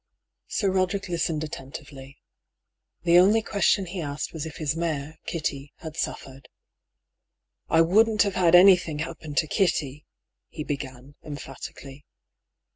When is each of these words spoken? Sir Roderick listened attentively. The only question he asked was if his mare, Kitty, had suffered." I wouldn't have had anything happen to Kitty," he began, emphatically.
Sir 0.47 0.71
Roderick 0.71 1.09
listened 1.09 1.43
attentively. 1.43 2.17
The 3.03 3.19
only 3.19 3.43
question 3.43 3.85
he 3.85 4.01
asked 4.01 4.33
was 4.33 4.47
if 4.47 4.55
his 4.57 4.75
mare, 4.75 5.19
Kitty, 5.27 5.73
had 5.77 5.95
suffered." 5.95 6.49
I 7.69 7.81
wouldn't 7.81 8.23
have 8.23 8.33
had 8.33 8.55
anything 8.55 8.97
happen 8.97 9.35
to 9.35 9.45
Kitty," 9.45 10.07
he 10.49 10.63
began, 10.63 11.17
emphatically. 11.23 12.07